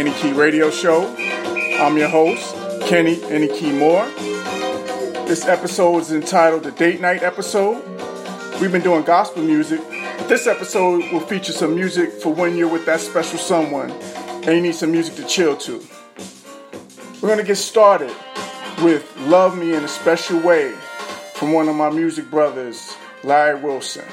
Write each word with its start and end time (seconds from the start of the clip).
Any 0.00 0.12
Key 0.12 0.32
Radio 0.32 0.70
Show. 0.70 1.14
I'm 1.78 1.98
your 1.98 2.08
host, 2.08 2.54
Kenny 2.86 3.22
Any 3.24 3.48
Key 3.48 3.70
Moore. 3.70 4.06
This 5.28 5.44
episode 5.44 5.98
is 5.98 6.12
entitled 6.12 6.62
the 6.62 6.70
Date 6.70 7.02
Night 7.02 7.22
episode. 7.22 7.84
We've 8.62 8.72
been 8.72 8.80
doing 8.80 9.02
gospel 9.02 9.42
music. 9.42 9.78
This 10.26 10.46
episode 10.46 11.12
will 11.12 11.20
feature 11.20 11.52
some 11.52 11.74
music 11.74 12.12
for 12.12 12.32
when 12.32 12.56
you're 12.56 12.66
with 12.66 12.86
that 12.86 13.00
special 13.00 13.38
someone 13.38 13.90
and 13.90 14.46
you 14.46 14.62
need 14.62 14.74
some 14.74 14.90
music 14.90 15.16
to 15.16 15.26
chill 15.26 15.54
to. 15.58 15.86
We're 17.20 17.28
going 17.28 17.36
to 17.36 17.44
get 17.44 17.56
started 17.56 18.16
with 18.82 19.06
Love 19.26 19.58
Me 19.58 19.74
in 19.74 19.84
a 19.84 19.88
Special 19.88 20.40
Way 20.40 20.72
from 21.34 21.52
one 21.52 21.68
of 21.68 21.76
my 21.76 21.90
music 21.90 22.30
brothers, 22.30 22.96
Larry 23.22 23.60
Wilson. 23.60 24.06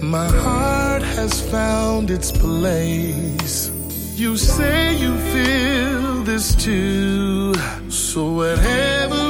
My 0.00 0.28
heart 0.28 1.02
has 1.02 1.40
found 1.50 2.10
its 2.10 2.30
place. 2.32 3.70
You 4.14 4.36
say 4.36 4.96
you 4.96 5.16
feel 5.32 6.22
this 6.24 6.54
too. 6.54 7.54
So 7.90 8.32
whatever 8.32 9.27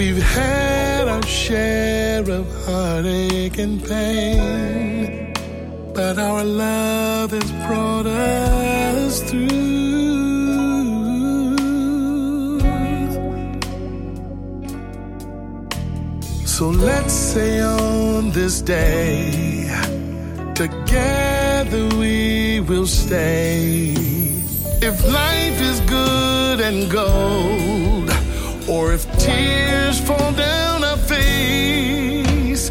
We've 0.00 0.22
had 0.22 1.08
our 1.08 1.22
share 1.26 2.22
of 2.22 2.46
heartache 2.64 3.58
and 3.58 3.84
pain, 3.86 5.34
but 5.94 6.18
our 6.18 6.42
love 6.42 7.32
has 7.32 7.52
brought 7.66 8.06
us 8.06 9.20
through. 9.28 9.50
So 16.46 16.70
let's 16.70 17.12
say 17.12 17.60
on 17.60 18.30
this 18.30 18.62
day, 18.62 19.68
together 20.54 21.94
we 21.98 22.60
will 22.60 22.86
stay. 22.86 23.92
If 24.80 25.06
life 25.06 25.60
is 25.60 25.78
good 25.82 26.60
and 26.60 26.90
gold 26.90 27.99
or 28.70 28.92
if 28.92 29.04
tears 29.18 29.98
fall 29.98 30.32
down 30.32 30.84
our 30.84 30.96
face, 30.96 32.68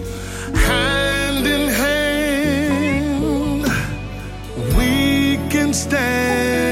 hand 0.55 1.45
in 1.45 1.67
hand, 1.67 3.63
we 4.77 5.35
can 5.49 5.73
stand. 5.73 6.68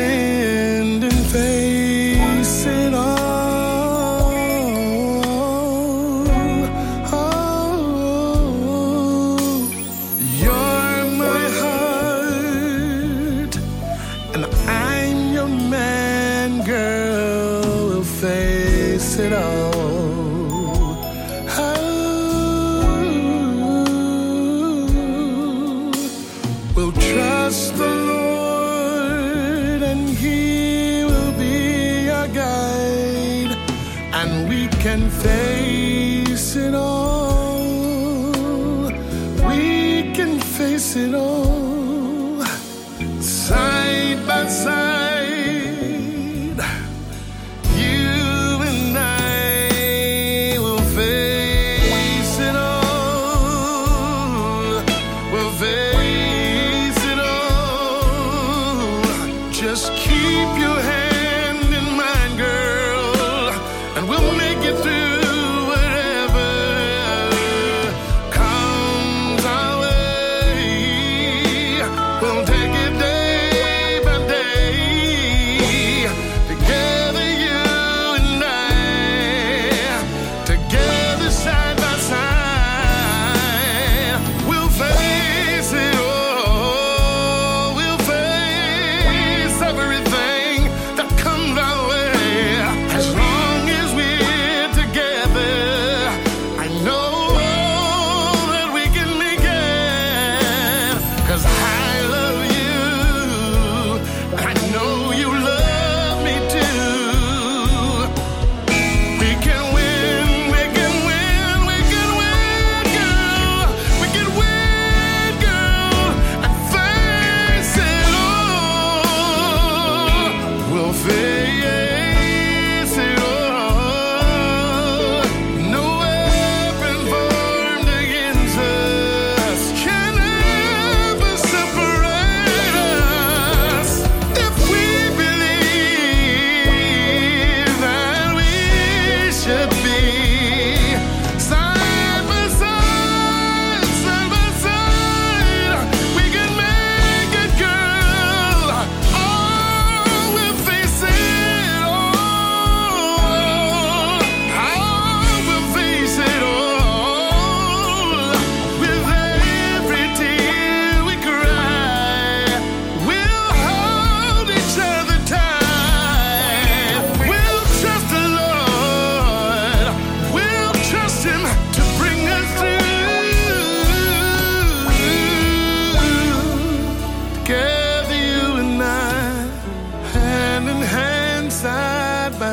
it 40.96 41.14
all. 41.14 41.57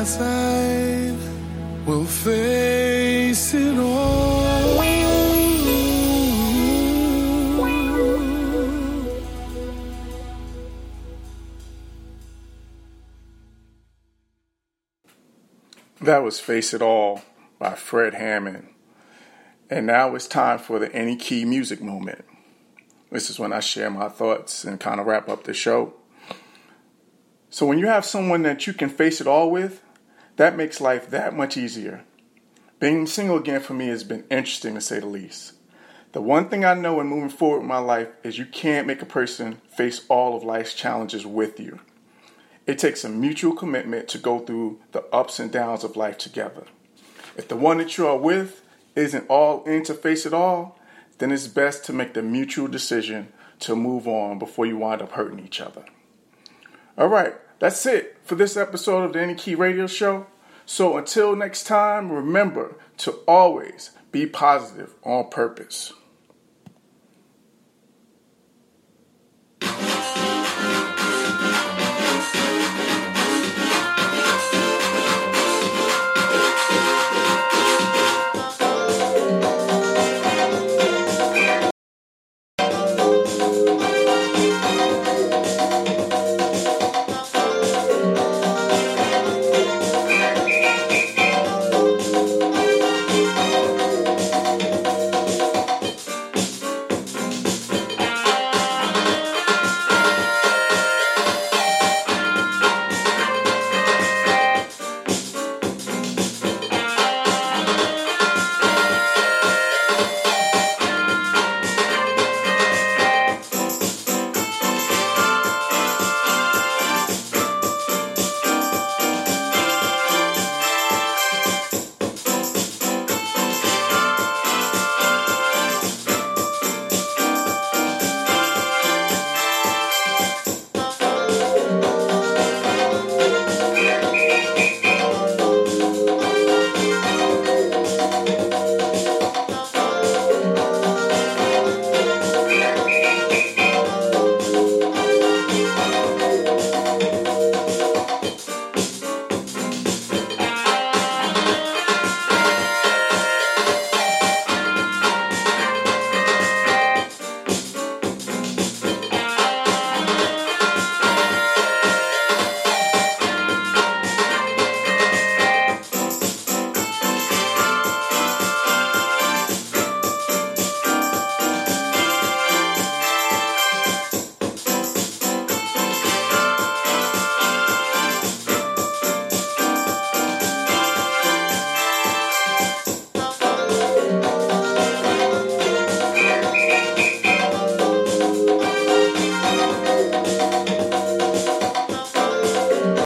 Side, 0.03 1.17
we'll 1.85 2.05
face 2.05 3.53
it 3.53 3.77
all. 3.77 4.35
That 16.05 16.23
was 16.23 16.39
Face 16.39 16.71
It 16.75 16.83
All 16.83 17.23
by 17.57 17.73
Fred 17.73 18.13
Hammond. 18.13 18.67
And 19.71 19.87
now 19.87 20.13
it's 20.13 20.27
time 20.27 20.59
for 20.59 20.77
the 20.77 20.93
Any 20.93 21.15
Key 21.15 21.45
Music 21.45 21.81
Moment. 21.81 22.23
This 23.09 23.31
is 23.31 23.39
when 23.39 23.51
I 23.51 23.59
share 23.59 23.89
my 23.89 24.09
thoughts 24.09 24.65
and 24.65 24.79
kind 24.79 24.99
of 24.99 25.07
wrap 25.07 25.29
up 25.29 25.45
the 25.45 25.53
show. 25.55 25.95
So, 27.49 27.65
when 27.65 27.79
you 27.79 27.87
have 27.87 28.05
someone 28.05 28.43
that 28.43 28.67
you 28.67 28.73
can 28.73 28.89
face 28.89 29.19
it 29.19 29.25
all 29.25 29.49
with, 29.49 29.81
that 30.37 30.57
makes 30.57 30.81
life 30.81 31.09
that 31.09 31.35
much 31.35 31.57
easier. 31.57 32.03
Being 32.79 33.07
single 33.07 33.37
again 33.37 33.61
for 33.61 33.73
me 33.73 33.87
has 33.87 34.03
been 34.03 34.25
interesting 34.29 34.75
to 34.75 34.81
say 34.81 34.99
the 34.99 35.05
least. 35.05 35.53
The 36.11 36.21
one 36.21 36.49
thing 36.49 36.63
I 36.63 36.73
know 36.73 36.99
in 36.99 37.07
moving 37.07 37.29
forward 37.29 37.61
in 37.61 37.67
my 37.67 37.77
life 37.77 38.09
is 38.23 38.37
you 38.37 38.45
can't 38.45 38.87
make 38.87 39.01
a 39.01 39.05
person 39.05 39.61
face 39.67 40.05
all 40.07 40.35
of 40.35 40.43
life's 40.43 40.73
challenges 40.73 41.25
with 41.25 41.59
you. 41.59 41.79
It 42.65 42.79
takes 42.79 43.03
a 43.03 43.09
mutual 43.09 43.53
commitment 43.53 44.07
to 44.09 44.17
go 44.17 44.39
through 44.39 44.79
the 44.91 45.03
ups 45.13 45.39
and 45.39 45.51
downs 45.51 45.83
of 45.83 45.95
life 45.95 46.17
together. 46.17 46.63
If 47.37 47.47
the 47.47 47.55
one 47.55 47.77
that 47.77 47.97
you 47.97 48.07
are 48.07 48.17
with 48.17 48.63
isn't 48.95 49.29
all 49.29 49.63
in 49.65 49.83
to 49.83 49.93
face 49.93 50.25
it 50.25 50.33
all, 50.33 50.79
then 51.17 51.31
it's 51.31 51.47
best 51.47 51.85
to 51.85 51.93
make 51.93 52.13
the 52.13 52.21
mutual 52.21 52.67
decision 52.67 53.31
to 53.59 53.75
move 53.75 54.07
on 54.07 54.39
before 54.39 54.65
you 54.65 54.77
wind 54.77 55.01
up 55.01 55.11
hurting 55.11 55.39
each 55.39 55.61
other. 55.61 55.85
All 56.97 57.07
right, 57.07 57.35
that's 57.59 57.85
it 57.85 58.17
for 58.23 58.35
this 58.35 58.57
episode 58.57 59.03
of 59.03 59.13
the 59.13 59.21
Any 59.21 59.35
Key 59.35 59.55
Radio 59.55 59.87
Show. 59.87 60.27
So 60.65 60.97
until 60.97 61.35
next 61.35 61.65
time, 61.65 62.11
remember 62.11 62.75
to 62.97 63.11
always 63.27 63.91
be 64.11 64.25
positive 64.25 64.93
on 65.03 65.29
purpose. 65.29 65.93